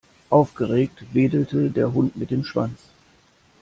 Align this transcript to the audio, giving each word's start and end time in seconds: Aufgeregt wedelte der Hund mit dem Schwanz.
Aufgeregt 0.31 1.13
wedelte 1.13 1.69
der 1.69 1.93
Hund 1.93 2.15
mit 2.17 2.31
dem 2.31 2.43
Schwanz. 2.43 2.79